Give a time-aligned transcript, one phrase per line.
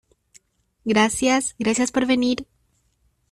[0.83, 1.55] gracias.
[1.59, 2.47] gracias por venir.